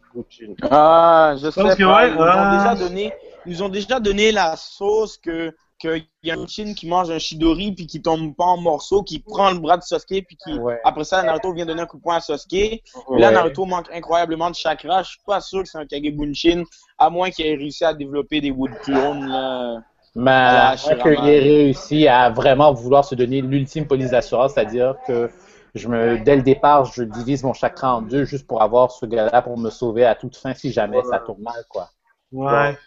[0.71, 1.75] Ah, je sais pas.
[1.77, 2.47] ils, nous ah.
[2.47, 3.13] ont déjà donné,
[3.47, 7.11] ils nous ont déjà donné la sauce que qu'il y a un Shin qui mange
[7.11, 10.37] un Shidori puis qui tombe pas en morceaux, qui prend le bras de Sasuke puis
[10.37, 10.81] qui Ouais.
[10.85, 12.83] après ça Naruto vient donner un coup de poing à Sasuke.
[13.11, 15.03] Là Naruto manque incroyablement de chakra.
[15.03, 16.65] Je suis pas sûr que c'est un Kagebunshin
[16.99, 19.81] à moins qu'il ait réussi à développer des wood clones là.
[20.17, 21.03] Mais Shirama.
[21.03, 25.29] qu'il ait réussi à vraiment vouloir se donner l'ultime police d'assurance, c'est-à-dire que
[25.75, 29.07] je me, dès le départ, je divise mon chakra en deux juste pour avoir ce
[29.07, 31.91] gars-là pour me sauver à toute fin si jamais ça tourne mal, quoi.
[32.31, 32.79] Ouais.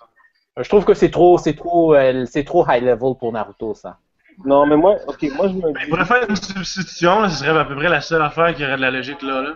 [0.58, 3.98] Je trouve que c'est trop, c'est trop, euh, c'est trop high level pour Naruto, ça.
[4.46, 7.40] Non, mais moi, ok, moi, je me Il dis, pourrait faire une substitution, là, ce
[7.44, 9.42] serait à peu près la seule affaire qui aurait de la logique là.
[9.42, 9.54] là.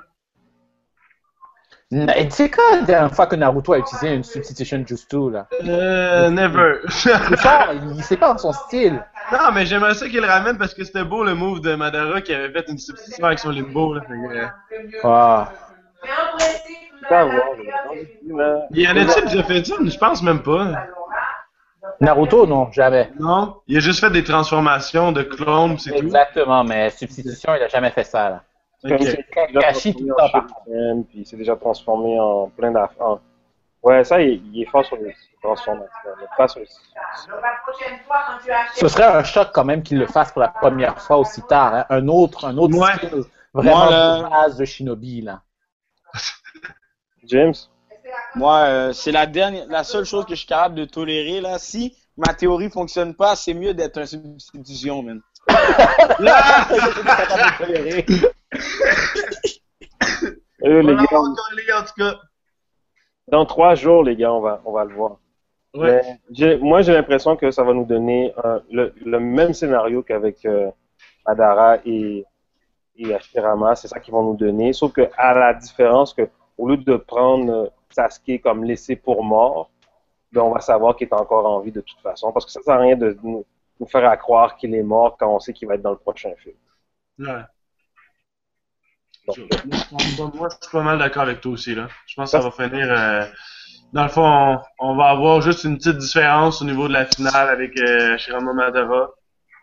[2.18, 5.48] Et tu sais quand la dernière fois que Naruto a utilisé une substitution Jutsu, là?
[5.68, 6.76] Euh, never.
[6.86, 9.04] Il sait pas dans son style.
[9.32, 12.22] non, mais j'aimerais ça qu'il le ramène parce que c'était beau le move de Madara
[12.22, 13.94] qui avait fait une substitution avec son limbo.
[13.96, 14.02] Là.
[14.02, 15.52] Fait que, euh, Ah.
[17.08, 18.68] Pas avoir, là.
[18.72, 19.76] Il y en a-t-il qui a fait ça?
[19.84, 20.68] Je pense même pas.
[22.00, 23.12] Naruto, non, jamais.
[23.20, 23.58] Non?
[23.68, 25.98] Il a juste fait des transformations de clones, c'est tout.
[26.06, 28.44] Exactement, mais substitution, il a jamais fait ça, là.
[28.84, 33.18] Déjà Kakashi tout le temps, puis il s'est déjà transformé en plein d'affaires.
[33.84, 35.88] Ouais, ça, il, il est fort sur les transformations,
[36.20, 36.68] mais pas sur les
[38.76, 41.74] Ce serait un choc quand même qu'il le fasse pour la première fois aussi tard.
[41.76, 41.86] hein.
[41.90, 43.26] Un autre, un autre Ouais.
[43.54, 45.42] vraiment Moi, là- de base de Shinobi, là.
[47.26, 47.54] James?
[48.36, 51.60] Moi, euh, c'est la dernière, la seule chose que je suis capable de tolérer là.
[51.60, 55.22] Si ma théorie fonctionne pas, c'est mieux d'être un substitution, man.
[60.64, 62.20] Euh, les Voilà, gars, encore les gars, en tout cas.
[63.28, 65.18] dans trois jours, les gars, on va, on va le voir.
[65.74, 66.02] Ouais.
[66.04, 70.04] Mais j'ai- moi, j'ai l'impression que ça va nous donner euh, le, le même scénario
[70.04, 70.70] qu'avec euh,
[71.26, 72.26] Madara et,
[72.98, 73.76] et Hashirama.
[73.76, 74.74] C'est ça qu'ils vont nous donner.
[74.74, 76.30] Sauf que, à la différence que,
[76.62, 79.70] au lieu de prendre Sasuke comme laissé pour mort,
[80.32, 82.32] ben, on va savoir qu'il est encore en vie de toute façon.
[82.32, 83.46] Parce que ça sert à rien de nous,
[83.80, 85.98] nous faire à croire qu'il est mort quand on sait qu'il va être dans le
[86.08, 86.56] prochain film.
[87.20, 87.44] Ouais.
[89.28, 89.38] Donc,
[90.18, 91.88] Moi, moi, je suis pas mal d'accord avec toi aussi, là.
[92.08, 92.88] Je pense que ça va finir.
[92.92, 93.26] euh,
[93.94, 94.60] Dans le fond, on,
[94.92, 98.54] on va avoir juste une petite différence au niveau de la finale avec euh, Shirama
[98.54, 99.10] Madara.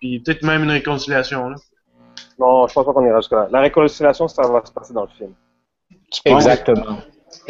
[0.01, 1.57] Puis peut-être même une réconciliation, là.
[2.39, 3.49] non, je pense pas qu'on ira jusque-là.
[3.51, 5.33] La réconciliation, ça va se passer dans le film.
[6.25, 6.99] Exactement.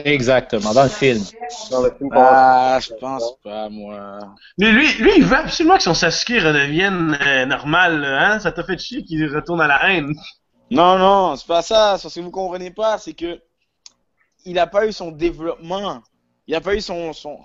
[0.04, 1.22] Exactement, dans le film.
[1.70, 4.34] Dans le film, Ah, je pense pas, moi.
[4.58, 8.40] Mais lui, lui, il veut absolument que son Sasuke redevienne euh, normal, là, hein?
[8.40, 10.14] Ça t'a fait chier qu'il retourne à la haine.
[10.70, 11.98] Non, non, c'est pas ça.
[11.98, 13.40] Ce que vous comprenez pas, c'est que
[14.44, 16.02] il a pas eu son développement.
[16.46, 17.36] Il a pas eu son, son...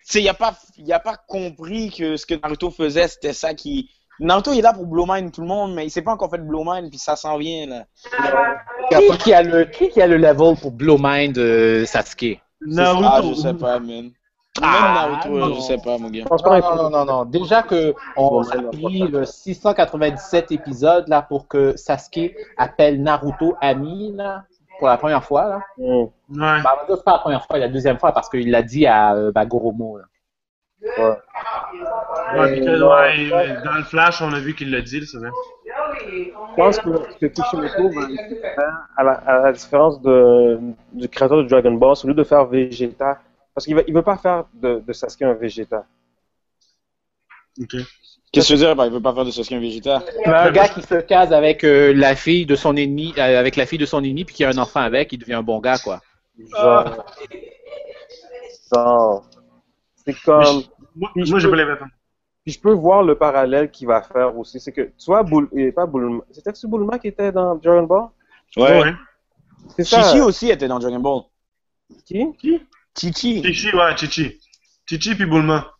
[0.00, 3.32] Tu sais, il a pas, il a pas compris que ce que Naruto faisait, c'était
[3.32, 3.90] ça qui.
[4.20, 6.30] Naruto, il est là pour blow mind tout le monde, mais il s'est pas encore
[6.30, 7.84] fait de blow mind, puis ça s'en vient, là.
[8.90, 12.40] Qui, qui a le, qui, qui a le level pour blow mind euh, Sasuke?
[12.60, 13.08] Naruto.
[13.10, 14.10] Ah, je sais pas, man.
[14.60, 15.54] Ah, Même Naruto, non.
[15.54, 16.24] je sais pas, mon gars.
[16.28, 17.24] Non, non, non, non, non.
[17.24, 24.12] Déjà que on a pris le 697 épisode là pour que Sasuke appelle Naruto ami
[24.14, 24.44] là
[24.78, 25.60] pour la première fois là.
[25.78, 26.08] Ouais.
[26.28, 29.32] Bah, c'est pas la première fois, la deuxième fois parce qu'il l'a dit à euh,
[29.32, 29.98] bah, Goromo.
[29.98, 30.04] Là.
[30.82, 31.16] ouais.
[32.34, 35.30] Ouais, puis que, ouais, dans le flash, on a vu qu'il l'a dit, c'est vrai.
[36.12, 38.06] Je pense que, que Kishimoto va
[38.96, 40.58] à la, à la différence de,
[40.92, 43.18] du créateur de Dragon Ball, au lieu de faire Vegeta,
[43.54, 45.84] parce qu'il ne veut pas faire de, de Sasuke un Vegeta.
[47.60, 47.76] Ok.
[48.32, 48.76] Qu'est-ce que tu veux dire?
[48.76, 50.02] Ben, il veut pas faire de Sasuke un Vegeta?
[50.24, 53.66] Un gars qui se case avec euh, la fille de son ennemi, euh, avec la
[53.66, 55.78] fille de son ennemi puis qui a un enfant avec, il devient un bon gars
[55.78, 56.00] quoi.
[56.56, 57.04] Genre,
[58.74, 59.24] genre,
[60.06, 60.62] c'est comme,
[60.96, 61.86] Moi, je moi peux- pas l'impression.
[62.44, 65.48] Puis je peux voir le parallèle qu'il va faire aussi, c'est que, tu vois, Boul,
[65.52, 68.08] et pas Bulma, c'était-tu Bulma qui était dans Dragon Ball?
[68.56, 68.92] Ouais.
[69.76, 70.02] C'est ça.
[70.02, 71.22] Chichi aussi était dans Dragon Ball.
[72.04, 72.26] Qui?
[72.96, 73.42] Chichi.
[73.42, 74.40] Chichi, ouais, Chichi.
[74.86, 75.70] Chichi puis Bulma.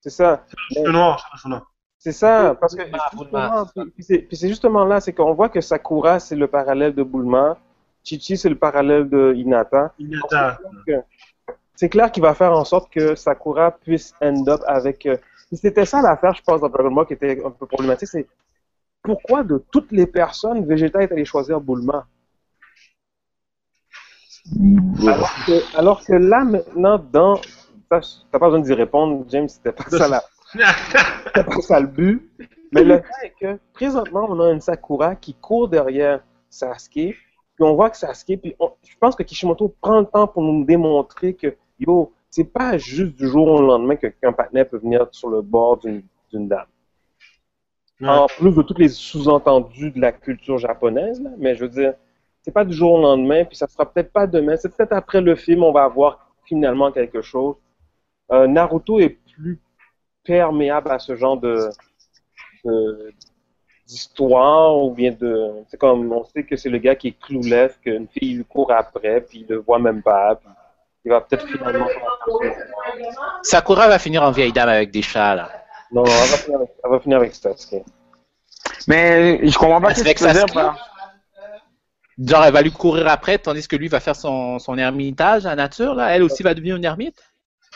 [0.00, 0.44] C'est ça.
[0.74, 1.72] Cheveux noirs, cheveux noirs.
[1.98, 2.82] C'est ça, parce que
[3.16, 7.02] Bulma, puis- c'est- c'est justement là, c'est qu'on voit que Sakura, c'est le parallèle de
[7.02, 7.56] Bulma,
[8.04, 9.92] Chichi, c'est le parallèle de Hinata.
[9.98, 10.58] Hinata.
[11.74, 15.08] C'est clair qu'il va faire en sorte que Sakura puisse end up avec...
[15.52, 18.26] C'était ça l'affaire, je pense, Dragon Ball qui était un peu problématique, c'est
[19.02, 22.06] pourquoi de toutes les personnes, Vegeta est allé choisir Bulma?
[25.00, 27.40] Alors que, alors que là, maintenant, dans...
[27.90, 28.00] T'as
[28.32, 32.30] pas besoin d'y répondre, James, c'était pas ça c'était pas ça le but.
[32.72, 37.14] Mais le fait est que, présentement, on a une Sakura qui court derrière Sasuke, puis
[37.60, 40.64] on voit que Sasuke, puis on- je pense que Kishimoto prend le temps pour nous
[40.64, 45.06] démontrer que, yo, c'est pas juste du jour au lendemain que- qu'un partenaire peut venir
[45.12, 46.66] sur le bord d'une dame.
[48.00, 48.08] Ouais.
[48.08, 51.94] En plus de tous les sous-entendus de la culture japonaise, là, mais je veux dire,
[52.42, 55.20] c'est pas du jour au lendemain, puis ça sera peut-être pas demain, c'est peut-être après
[55.20, 57.56] le film, on va avoir finalement quelque chose.
[58.30, 59.60] Euh, Naruto est plus
[60.24, 61.70] perméable à ce genre de
[63.86, 67.80] d'histoire ou bien de c'est comme on sait que c'est le gars qui est cloulef
[67.80, 70.50] qu'une fille lui court après puis il le voit même pas puis
[71.04, 71.86] il va peut-être finalement
[73.42, 75.50] Sakura va finir en vieille dame avec des chats, là.
[75.92, 77.84] non elle va finir avec, elle va finir avec Sasuke
[78.86, 80.58] Mais je comprends pas ce que Sasuke.
[82.18, 85.54] Genre, elle va lui courir après, tandis que lui va faire son, son ermitage à
[85.54, 86.08] nature, là.
[86.16, 87.22] Elle aussi va devenir une ermite.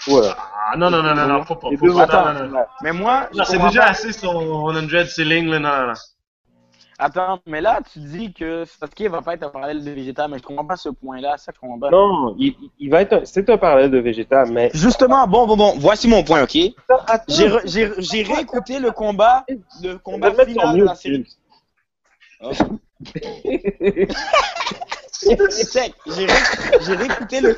[0.09, 1.69] ouais Ah, non, non, non, non, non, faut pas.
[1.79, 2.65] Faut Non, non, non.
[2.83, 5.59] Mais moi, Non, c'est déjà pas- assez son 100 ceiling, là.
[5.61, 5.95] Non, non, non.
[7.05, 10.39] Attends, mais là, tu dis que Sasuke va pas être un parallèle de Vegeta, mais
[10.39, 11.91] je comprends pas ce point-là, ça je comprends pas.
[11.91, 15.75] non il, il va être c'est un parallèle de Vegeta mais Justement, bon, bon, bon,
[15.79, 16.57] voici mon point, ok?
[17.29, 19.45] J'ai réécouté le combat,
[19.83, 21.27] le combat final de la série.
[25.73, 26.33] Check, j'ai ré-
[26.83, 27.57] j'ai réécouté le.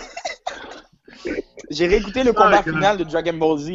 [1.70, 3.68] J'ai réécouté le combat que- final de Dragon Ball Z.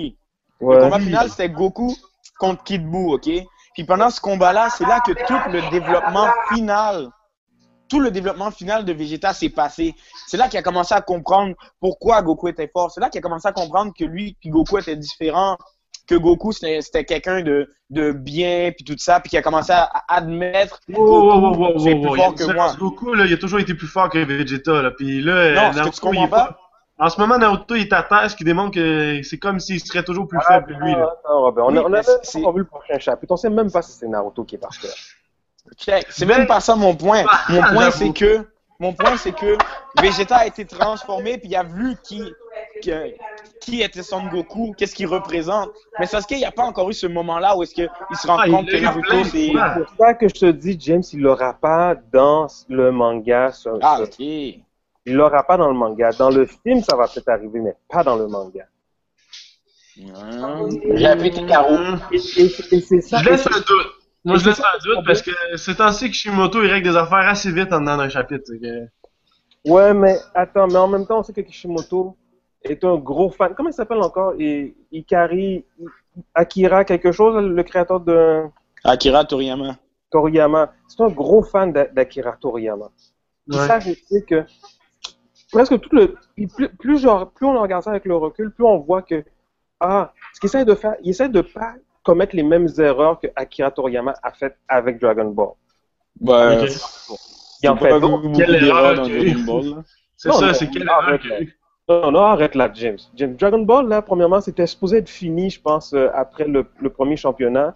[0.62, 1.96] Le combat final, c'était Goku
[2.40, 3.30] contre Kid Buu, ok?
[3.80, 7.08] Puis pendant ce combat-là, c'est là que tout le développement final,
[7.88, 9.96] tout le développement final de Vegeta s'est passé.
[10.28, 12.92] C'est là qu'il a commencé à comprendre pourquoi Goku était fort.
[12.92, 15.58] C'est là qu'il a commencé à comprendre que lui Goku étaient différents,
[16.08, 19.84] que Goku c'était quelqu'un de, de bien puis tout ça, puis qu'il a commencé à,
[19.84, 22.76] à admettre wow, wow, c'est wow, plus fort que moi.
[22.78, 24.92] Goku, là, il a toujours été plus fort que Vegeta, là.
[24.92, 26.60] Puis là, Non, ce que tu comprends pas,
[27.02, 29.80] En ce moment, Naruto, il est à terre, ce qui démontre que c'est comme s'il
[29.80, 31.14] serait toujours plus faible que lui, là.
[31.24, 33.50] Attends, Robert, on a, Oui, on a mais même vu le prochain chapitre on sait
[33.50, 34.92] même pas si c'est Naruto qui est par terre
[35.78, 36.06] Check.
[36.10, 37.24] C'est même pas ça mon point.
[37.50, 38.48] Mon point, c'est que,
[38.80, 39.56] mon point, c'est que
[40.02, 42.24] Vegeta a été transformé, puis il a vu qui,
[43.62, 45.70] qui était Son Goku, qu'est-ce qu'il représente.
[46.00, 48.38] Mais Sasuke, il n'y a pas encore eu ce moment-là où est-ce qu'il se rend
[48.40, 49.48] Ah, compte que Naruto, c'est...
[49.48, 53.52] C'est pour ça que je te dis, James, il l'aura pas dans le manga.
[53.52, 54.60] ce- Ah, ok.
[55.06, 56.12] Il l'aura pas dans le manga.
[56.12, 58.66] Dans le film, ça va peut-être arriver, mais pas dans le manga.
[60.96, 61.98] J'avais Kikaru.
[62.12, 63.18] Et, et- et c'est ça.
[63.18, 63.88] Je laisse et un doute.
[64.26, 66.90] Moi, et je laisse un le doute parce que c'est temps-ci que Kishimoto, il règle
[66.90, 68.52] des affaires assez vite en dedans d'un chapitre.
[68.62, 68.88] que-
[69.70, 72.16] Ouais, mais attends, mais en même temps, on sait que Kishimoto
[72.64, 73.54] est un gros fan.
[73.56, 74.34] Comment il s'appelle encore?
[74.40, 75.66] I- Ikari
[76.34, 78.44] Akira quelque chose, le créateur de
[78.84, 79.78] Akira Toriyama.
[80.12, 80.74] Toriyama.
[80.88, 82.90] C'est un gros fan d'A- d'Akira Toriyama.
[83.52, 83.58] Ouais.
[83.68, 84.44] ça, je sais que
[85.52, 86.16] presque tout le.
[86.56, 89.24] Plus, plus, genre, plus on regarde ça avec le recul, plus on voit que.
[89.80, 93.28] Ah, ce qu'il essaie de faire, il essaie de pas commettre les mêmes erreurs que
[93.36, 95.50] Akira Toriyama a fait avec Dragon Ball.
[96.22, 96.64] Ouais.
[96.64, 96.70] Ok.
[97.62, 99.08] Il en C'est fait Quelle erreur dans.
[99.08, 99.84] Dragon Ball, là.
[100.16, 101.20] C'est Non, ça, non, c'est quelle erreur.
[101.88, 103.00] Non, non, arrête là, James.
[103.16, 103.36] James.
[103.36, 107.16] Dragon Ball, là, premièrement, c'était supposé être fini, je pense, euh, après le, le premier
[107.16, 107.74] championnat.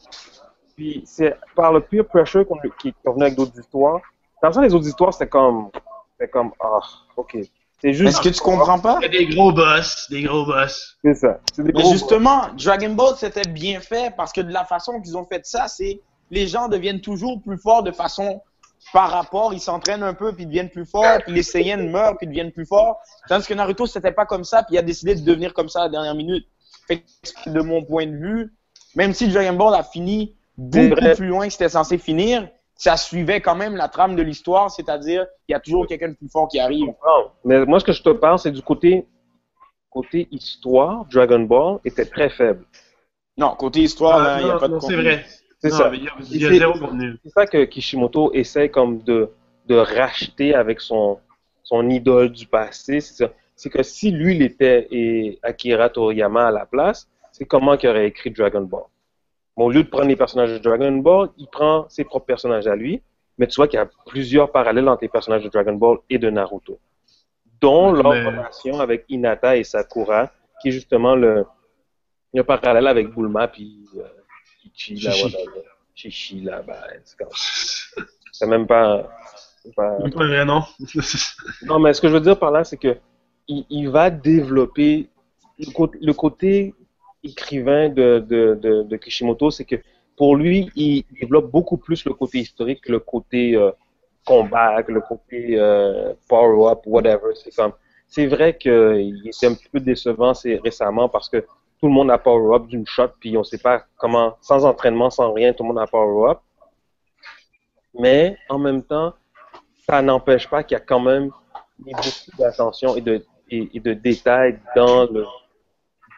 [0.76, 4.02] Puis c'est par le peer pressure qu'on qui est revenu avec d'autres histoires.
[4.42, 5.70] Dans le sens, les autres histoires, c'était comme.
[6.12, 6.52] C'était comme.
[6.60, 6.80] Ah,
[7.18, 7.38] ok.
[7.84, 8.10] C'est juste.
[8.10, 9.00] Est-ce que tu comprends pas?
[9.02, 10.96] Il y a des gros boss, des gros boss.
[11.04, 11.39] C'est ça.
[11.54, 15.26] C'est Mais justement, Dragon Ball, c'était bien fait parce que de la façon qu'ils ont
[15.26, 16.00] fait ça, c'est
[16.32, 18.41] les gens deviennent toujours plus forts de façon
[18.93, 22.17] par rapport, ils s'entraînent un peu puis ils deviennent plus forts, puis les Saiyans meurent
[22.17, 23.00] puis ils deviennent plus forts.
[23.28, 25.82] Tandis que Naruto, c'était pas comme ça, puis il a décidé de devenir comme ça
[25.82, 26.48] à la dernière minute.
[26.88, 27.04] Fait
[27.43, 28.54] que de mon point de vue,
[28.96, 30.36] même si Dragon Ball a fini
[30.72, 32.48] C'est beaucoup plus loin que c'était censé finir,
[32.84, 36.15] ça suivait quand même la trame de l'histoire, c'est-à-dire il y a toujours quelqu'un de
[36.15, 36.88] plus fort qui arrive.
[36.88, 39.06] Non, Mais moi, ce que je te parle, c'est du côté.
[39.89, 42.65] Côté histoire, Dragon Ball était très faible.
[43.38, 45.04] Non, côté histoire, Ah, là, il n'y a non, pas de non, C'est contenu.
[45.04, 45.26] vrai.
[45.62, 45.91] C'est ça.
[46.24, 49.30] C'est- ça que Kishimoto essaie comme de,
[49.67, 51.19] de racheter avec son,
[51.63, 53.00] son idole du passé.
[53.00, 57.88] C'est que si lui, il était et Akira Toriyama à la place, c'est comment qu'il
[57.89, 58.84] aurait écrit Dragon Ball.
[59.56, 62.68] Bon, au lieu de prendre les personnages de Dragon Ball, il prend ses propres personnages
[62.68, 63.02] à lui,
[63.38, 66.18] mais tu vois qu'il y a plusieurs parallèles entre les personnages de Dragon Ball et
[66.18, 66.80] de Naruto,
[67.62, 71.46] dont Ouais, leur mais- relation avec Hinata et Sakura, qui est justement le,
[72.34, 74.04] le parallèle avec Bulma puis euh,
[74.74, 75.36] Chichi, là, Chichi.
[75.38, 75.62] whatever.
[75.96, 77.28] Chichi, là, ben, c'est comme-
[78.32, 79.08] c'est même pas.
[79.76, 80.62] pas- Même pas vrai nom.
[81.63, 82.98] Non, mais ce que je veux dire par là, c'est que
[83.48, 85.10] il, il va développer
[85.60, 86.74] le côté, le côté
[87.24, 89.78] écrivain de, de, de, Kishimoto, c'est que
[90.18, 93.72] pour lui, il développe beaucoup plus le côté historique que le côté euh,
[94.26, 97.34] combat, le côté euh, power-up, whatever.
[98.08, 100.34] C'est vrai qu'il était un petit peu décevant
[100.64, 101.38] récemment parce que
[101.80, 105.34] tout le monde a power-up d'une shot, puis on sait pas comment, sans entraînement, sans
[105.34, 106.40] rien, tout le monde a power-up.
[108.00, 109.14] Mais en même temps,
[109.86, 111.32] ça n'empêche pas qu'il y a quand même
[111.80, 115.26] beaucoup d'attention et de, et de détails dans le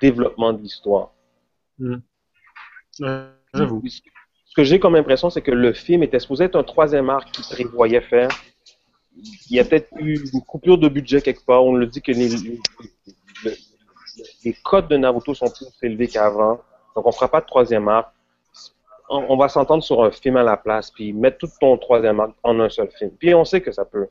[0.02, 1.12] développement de l'histoire.
[1.80, 1.98] Ouais,
[3.54, 3.84] J'avoue.
[3.88, 7.32] Ce que j'ai comme impression, c'est que le film était supposé être un troisième arc
[7.32, 8.30] qu'il prévoyait faire.
[9.50, 11.66] Il y a peut-être eu une coupure de budget quelque part.
[11.66, 12.30] On le dit que les,
[14.44, 16.62] les, codes de Naruto sont plus élevés qu'avant.
[16.96, 18.14] Donc, on fera pas de troisième arc.
[19.10, 22.20] On, on va s'entendre sur un film à la place, puis mettre tout ton troisième
[22.20, 23.12] arc en un seul film.
[23.20, 24.08] Puis on sait que ça peut.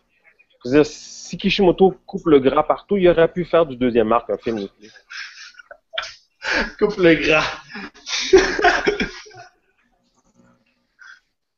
[0.64, 4.12] Je veux dire, si Kishimoto coupe le gras partout, il aurait pu faire du deuxième
[4.12, 4.68] arc un film.
[6.78, 7.44] Coupe le gras.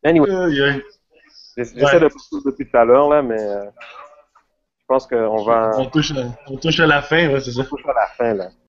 [0.05, 0.83] Anyway, Aïe, aïe.
[1.57, 2.01] j'essaie Ouais.
[2.01, 6.13] de pousser depuis tout à l'heure, là, mais euh, je pense qu'on va On touche,
[6.13, 7.65] à, on touche à la fin, ouais, c'est ça.
[7.65, 8.51] toucher à la fin, là.